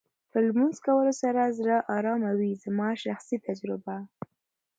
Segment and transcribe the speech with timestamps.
[0.31, 3.97] په لمونځ کولو سره زړه ارامه وې زما شخصي تجربه